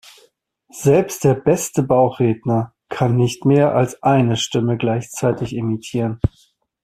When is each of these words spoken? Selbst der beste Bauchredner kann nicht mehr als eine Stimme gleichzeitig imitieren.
Selbst 0.73 1.23
der 1.25 1.35
beste 1.35 1.83
Bauchredner 1.83 2.73
kann 2.89 3.17
nicht 3.17 3.45
mehr 3.45 3.75
als 3.75 4.01
eine 4.01 4.35
Stimme 4.35 4.75
gleichzeitig 4.75 5.55
imitieren. 5.55 6.19